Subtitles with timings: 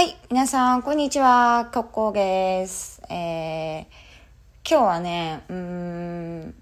[0.00, 1.68] はい、皆さん、こんにちは。
[1.74, 3.02] コッコーです。
[3.10, 3.84] えー、
[4.66, 6.54] 今日はね、うーん、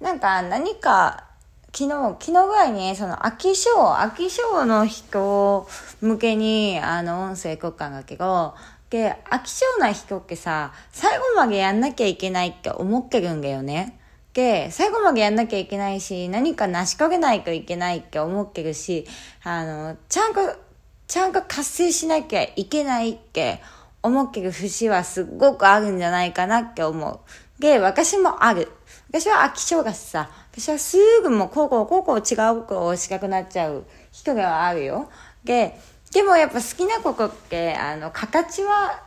[0.00, 1.28] なんか何か、
[1.66, 5.68] 昨日、昨日ぐらいに、その、飽き性、飽き性の人
[6.00, 8.56] 向けに、あの、音声交換だけど、
[8.90, 14.00] で、飽き性な人ってさ、最後までやんなきゃいけないって思ってるんだよね。
[14.32, 19.06] で、最後までやんなきゃいけないし、何か成し遂げないといけないって思ってるし、
[19.44, 20.65] あの、ちゃんと、
[21.06, 23.60] ちゃんと達成しなきゃいけないって
[24.02, 27.20] 思ってる節はすっごくあるんじゃないかなって思う。
[27.60, 28.70] で、私もある。
[29.08, 35.10] 私は飽き性だしさ、私はすぐもうこうこうこうこう違うことをしたくなっちゃう人ではあるよ。
[35.44, 35.78] で、
[36.12, 39.02] でもやっぱ好きなことって、あの、形は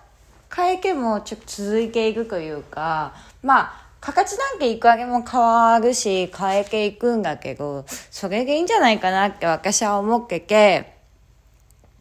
[0.56, 3.14] 変えてもちょっと続いていくというか、
[3.44, 10.99] まあ、形なんていくらでも変わるし、変えていくんだけど、それでいいんじゃないかなって私は思ってて、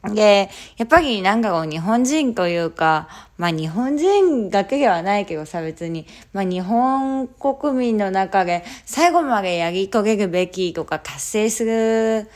[0.05, 12.31] で、やっぱりなんかこう日本人というか、まあ日本人だけではないけどさ別に、まあ日本国民の中で最後までやり遂げるべきとか達成する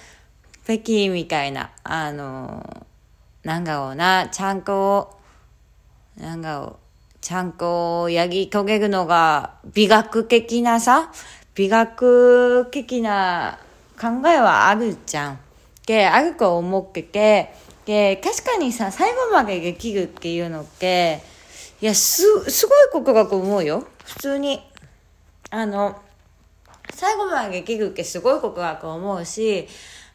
[0.66, 2.84] べきみたいな、あの、
[3.44, 5.16] なんだろうな、ちゃんと、
[6.16, 6.76] なんだろう、
[7.20, 11.12] ちゃんとやり遂げるのが美学的なさ、
[11.54, 13.58] 美学的な
[14.00, 15.38] 考えはあるじゃん。
[15.86, 21.20] で、あると思ってて、で、確かにさ、最後までできるっていうのって、
[21.80, 23.86] いや、す、すごいことだと思うよ。
[24.04, 24.62] 普通に。
[25.50, 26.00] あの、
[26.94, 29.66] 最後までできるってすごいことだと思うし、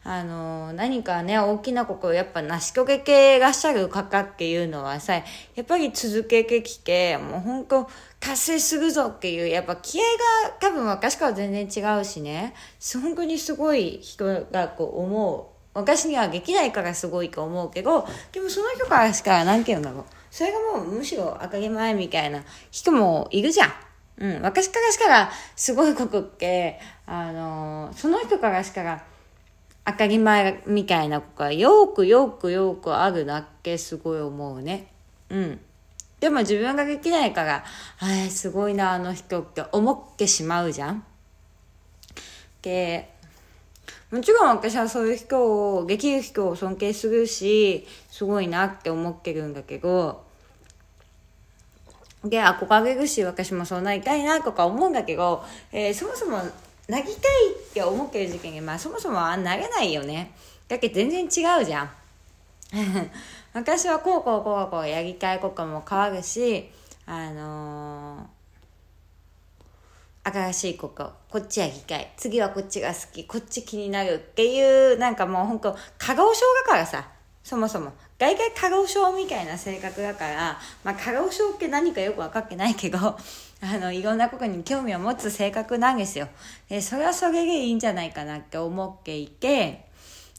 [0.04, 5.22] あの、何かね、大きなことをやっぱ成し遂げてらっしゃる方っていうのはさ、や
[5.60, 10.02] っぱり続けてきて、もう本当達成するぞっていう、やっぱ気合
[10.44, 12.54] が多分昔から全然違うしね、
[13.02, 15.57] 本当にすごい人がこう思う。
[15.74, 20.04] 私にはできないからすごいと思うけど、でもその人からしか、なんて言うんだろう。
[20.30, 23.72] それがもうむしろ当たり前みたいな人もいるじゃん。
[24.18, 24.42] うん。
[24.42, 29.04] 私からしたらすごいことって、あのその人からしたら
[29.86, 34.92] 当たり前みたいなことはよくよくよくあるなってすごい思うね。
[35.30, 35.60] うん。
[36.20, 37.64] でも自分ができないから、
[38.00, 41.04] あれすごいなあの人って思ってしまうじゃん。
[42.60, 43.14] で、
[44.10, 50.24] もちろん私はそういう人を、できる人を尊敬するし、すごいなって思ってるんだけど、
[52.24, 56.38] で、憧れるし、私もそうなりたいなとか思うんだけど、えーそもそも
[56.88, 60.32] なりたいって思ってる時期に、まあそもそもはなれないよね。
[60.68, 61.90] だけど全然違うじゃん。
[63.52, 66.70] 私はこうこうこうこうやりたいことも変わるし、
[67.06, 68.37] あのー
[70.30, 72.12] 新しいこと、こっちやりたい。
[72.16, 73.24] 次はこっちが好き。
[73.24, 77.08] こっち気になるっていう、なんかもう本当過労症だからさ。
[77.48, 77.92] そもそも。
[78.18, 83.18] 外界過労症みたいな性格だから、まあ過労症って何かよく分かってないけど、 あ
[83.78, 86.28] の、いろんなことに興味を持つ性格なんですよ。
[86.68, 89.86] で、それはそれでいいんじゃないかなって思っていて、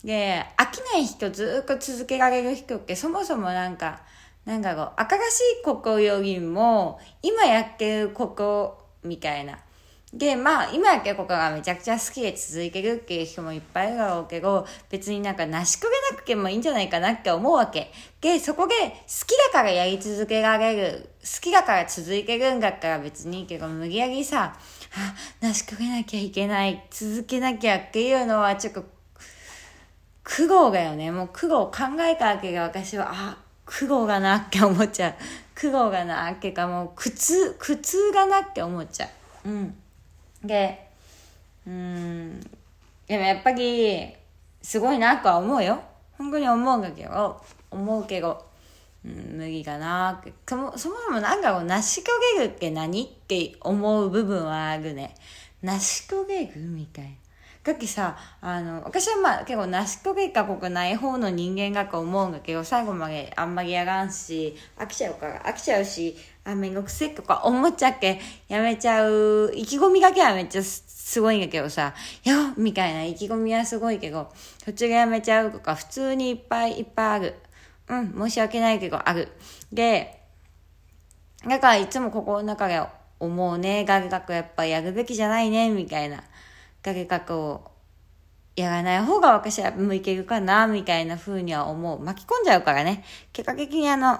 [0.04, 4.02] で、飽きない人、ずっと続けられる人って、そもそもなんか、
[4.46, 9.58] なんだろう、新しいことよりも、今やってることみたいな。
[10.14, 17.92] で、まあ、今やってるこがめちゃくちゃ好きで続いてるっていう人もいっぱいいるだろうけど、別になんか成し遂げなくてもいいんじゃないかなって思うわけ。
[18.20, 24.56] で、そこで好きだからやり続けられる、好きだから続いてるんだったら別にいいけど、無理やりさ、
[24.96, 28.84] あ、成し遂げなきゃいけない、続けなきゃっていうのはちょっと、
[30.24, 31.12] 苦労だよね。
[31.12, 35.14] もう苦労考えたわけが私は、あ、苦労がなって思っちゃう。
[35.54, 39.10] 苦労がなってかもう苦痛、苦痛がなって思っちゃ
[39.46, 39.50] う。
[39.50, 39.76] うん。
[40.44, 40.88] で、
[41.68, 42.40] うん、
[43.08, 44.14] でもやっぱり、
[44.62, 45.82] すごいなとは思うよ。
[46.18, 47.42] 本当に思うんだけど、
[47.72, 48.46] 思うけど、
[49.06, 50.22] うん、無理だな。
[50.48, 55.16] そもそもそもなんだろう、成し遂げるって何って思う部分はあるね。
[55.62, 57.12] 成し遂げるみたいな。
[57.64, 66.16] だってさ、あの、私はまあ結構成し遂げたことない方の人間だと思うんだけど、最後まであんまりやらんし、飽きちゃうから、飽きちゃうし、
[66.52, 71.94] あ、めんどくせえとか思っちゃっけ、やめちゃう、意気込みだけはめっちゃすごいんだけどさ、
[72.24, 74.32] よっみたいな意気込みはすごいけど、
[74.66, 77.36] 途中でやめちゃうとか、普通にいっぱいいっぱいある。
[77.88, 79.30] うん、申し訳ないけど、ある。
[79.72, 80.22] で、
[81.48, 82.82] だからいつも心の中で
[83.20, 86.24] 思うね、ガリ学やっぱやるべきじゃないね、みたいな。
[86.84, 87.72] ガリ学を
[88.56, 92.00] やらない方が私は向いてるかな、みたいな風には思う。
[92.00, 93.04] 巻き込んじゃうからね。
[93.34, 94.20] 結果的にあの、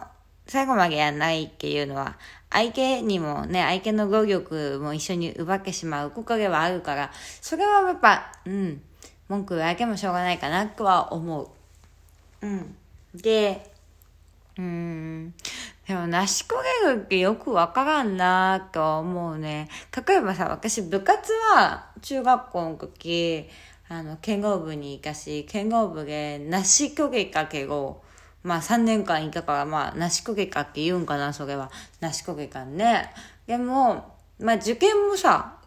[0.50, 2.18] 最後までやんないっていうのは、
[2.50, 8.82] 相手にもね、相手の語力も一緒に奪ってしまうことではあるから、それはやっぱ、うん、
[9.28, 11.44] 文句言われてもしょうがないかなとは思
[12.42, 12.48] う。
[12.48, 12.76] うん。
[13.14, 13.72] で、
[14.58, 15.34] うん。
[15.88, 19.70] でも、なしこげるってよくわからんなと思うね。
[20.08, 23.48] 例えばさ、私部活は中学校の時、
[23.88, 28.02] あの、剣豪部に行かし、剣豪部でなしこげかけど、
[28.44, 31.72] まあ3年間いたから、まあ、なしこげかって言うんかな、それは。
[32.00, 33.12] なしこげかね。
[33.48, 35.58] でも、まあ受験もさ、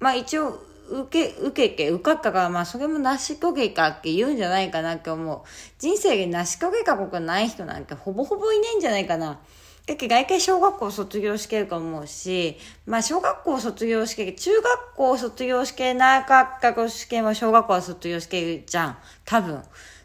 [0.00, 5.40] まあ一応、受け、受けて、受かったから、まあそれもなしこげかって言うんじゃないかなって思う。
[5.78, 9.38] 人生でなしこげかことない人なんてほぼほぼいないんじゃないかな。
[9.86, 12.56] だけ外見小学校卒業してると思うし、
[12.86, 18.98] まあ小学校卒業して、中学校卒業してなかった試験は小学校は卒業してるじゃん。
[19.24, 19.62] 多分。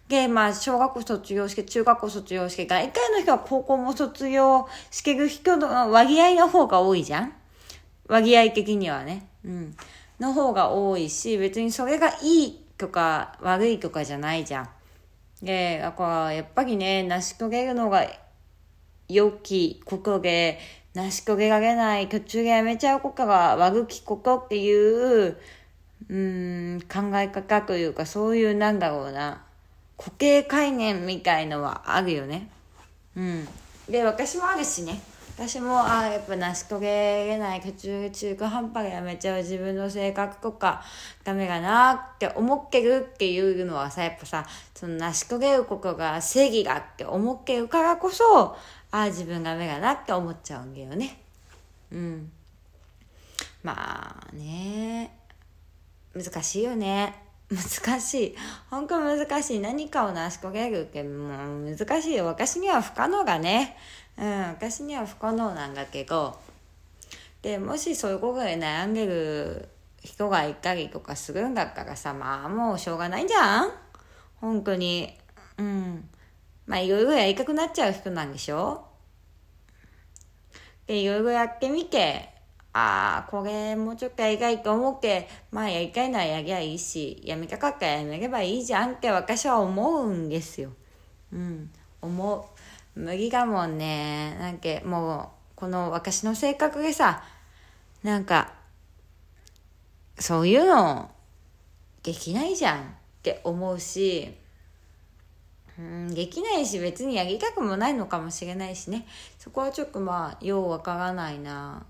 [0.07, 7.33] で、まあ、小学校卒業して、中学校卒業して、外界の人は高校も卒業してる人の割合の方が多いじゃん？
[8.07, 9.27] 割合的にはね。
[9.43, 9.75] うん。
[10.19, 14.69] の方が多いし、別にそれがいいとか悪いとかじゃないじゃん。
[15.41, 18.07] で、だからやっぱりね、成し遂げるのが
[19.09, 20.59] 良きことで、
[20.93, 25.37] 成し遂げられない、途中でやめちゃうことが悪きことっていう、
[26.09, 29.43] うん、考え方というか、そういうなんだろうな。
[29.97, 32.49] 固形概念みたいのはあるよね。
[33.15, 33.47] うん。
[33.89, 35.01] で、私もあるしね。
[35.37, 40.83] 私も、ああ、やっぱ成し遂げない、途中、中途半端でやめちゃう自分の性格とか、
[41.23, 48.57] ダメだなって思ってるっていうのはさ、やっぱさ、その成し遂げることが正義だって思ってるからこそ、
[48.89, 51.19] ああ、自分ダメだなって思っちゃうんだよね。
[51.91, 52.31] うん。
[53.61, 55.11] まあね、
[56.15, 57.26] 難しいよね。
[57.49, 58.35] 難しい。
[58.69, 59.59] 本当難しい。
[59.59, 62.19] 何かを成し遂げるって難しい。
[62.19, 63.77] 私には不可能がね。
[64.17, 66.37] うん、私には不可能なんだけど。
[67.41, 69.69] で、もしそういうことで悩んでる
[70.03, 73.71] 人がいたりとかするんだったらさ、まあもうしょうがないじゃん
[74.41, 75.13] 本当に。
[75.57, 76.09] うん。
[76.65, 78.85] まあいろいろやりたくなっちゃう人なんでしょ？
[80.85, 82.29] で、いろいろやってみて、
[82.79, 90.71] ああ、これもうちょっとやりたいと思って、まあやりたいのはやりゃいいし、やめたかったらやめればいいじゃんって私は思うんですよ。
[91.33, 91.71] うん、
[92.03, 92.51] 思
[92.95, 92.99] う。
[92.99, 94.37] 無理だもんね。
[94.39, 97.23] なんかもう、この私の性格でさ、
[98.03, 98.53] なんか、
[100.19, 101.09] そういうの、
[102.03, 102.83] できないじゃんっ
[103.23, 104.37] て思うし、
[105.79, 109.07] うん、できないし別にやりたくもないのかもしれないしね。
[109.39, 111.87] そこはちょっとまあ、ようわからないな。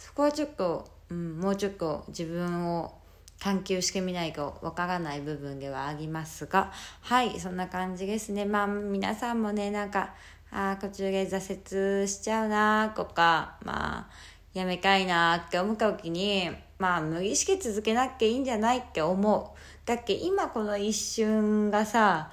[0.00, 2.94] そこはちょっと、うん、もうちょっと自分を
[3.38, 8.46] 探求してみないとわからない部分ではありますが、はい、そんな感じですね。
[8.46, 10.14] まあ、皆さんもね、なんか、
[10.50, 14.10] ああ、途中で挫折しちゃうなとか、まあ、
[14.54, 19.86] やめたいなって思った時に、まあ、無意識続けなきゃいいんじゃないって思う。
[19.86, 22.32] だっけ今この一瞬がさ、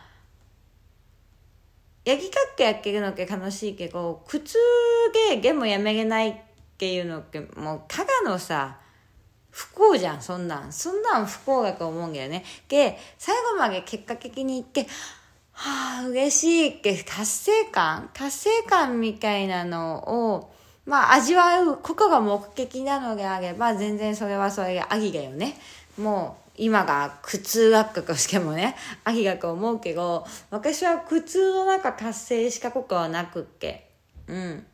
[2.05, 4.57] やりかってやってるのって楽しいけど、苦痛
[5.29, 6.46] ででもやめれない
[6.77, 8.77] っていうのってもうただのさ
[9.49, 14.81] 不幸じゃんそんなんそんなん不幸だと思うんだよねで最後まで結果的に言って
[15.53, 18.09] はあ嬉しいって達成感？
[18.13, 20.53] 達成感みたいなのを
[20.85, 25.57] まあ味わうことが目的なのであれば全然それはそれでありだよね
[25.97, 33.91] もう今が苦痛だったとしてもね、ありだと思うけど、私は苦痛の中達成したことはなくって。
[34.25, 34.65] うん。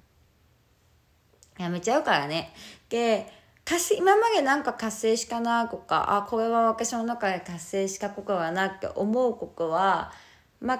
[1.58, 2.54] やめちゃうからね。
[2.90, 3.32] で、
[3.66, 10.12] 達今までなんか達成したなとか、あ、これは私の中で達成したことはなって思うことは、
[10.60, 10.78] ま、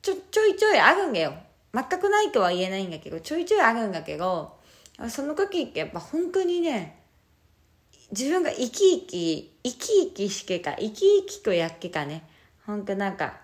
[0.00, 1.34] ちょ、ちょいちょいあるんだよ。
[1.74, 4.58] 全くないとは言えないんだけど、ちょいちょいあるんだけど、
[5.08, 7.02] その時ってやっぱ本当にね、
[8.10, 12.24] 自分が生き生き、生き生きしてか、生き生きとやっけかね。
[12.66, 13.40] 本当なんか、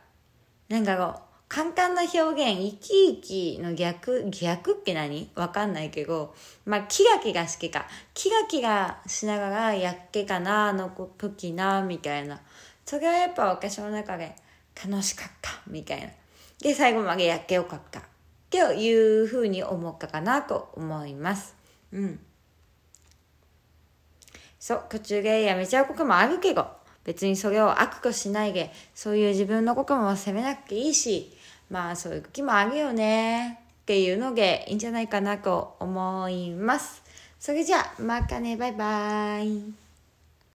[0.68, 5.30] なんかこう、簡単な表現、生き生きの逆、逆って何？
[5.34, 6.34] わかんないけど、
[6.66, 7.86] まあ、キラキラ好きか。
[8.12, 12.40] キラキラしながらやっけかな、あの時な、みたいな。
[12.84, 14.36] それはやっぱ私の中で
[14.86, 16.08] 楽しかった、みたいな。
[16.60, 18.00] で、最後までやってよかった。
[18.00, 18.02] っ
[18.50, 21.54] ていうふうに思ったかなと思います。
[21.92, 22.20] うん。
[24.58, 26.66] そう、途中でやめちゃうこともあるけど、
[27.04, 31.37] 別にそれを悪としないで、そういう自分のことも責めなくていいし、
[31.70, 37.02] まあそういう時もあげよねっていうのでいいんじゃないかなと思います。
[37.38, 39.87] それじゃあ、またね、バイバイ。